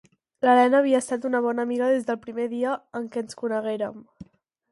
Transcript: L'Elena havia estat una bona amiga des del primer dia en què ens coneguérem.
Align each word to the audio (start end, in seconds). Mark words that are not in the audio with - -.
L'Elena 0.45 0.77
havia 0.83 1.01
estat 1.03 1.25
una 1.29 1.41
bona 1.47 1.65
amiga 1.67 1.89
des 1.91 2.07
del 2.09 2.17
primer 2.25 2.47
dia 2.55 2.73
en 3.01 3.07
què 3.17 3.25
ens 3.27 3.39
coneguérem. 3.43 4.01